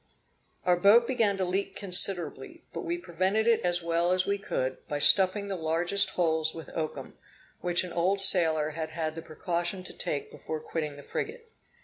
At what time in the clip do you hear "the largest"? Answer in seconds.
5.47-6.09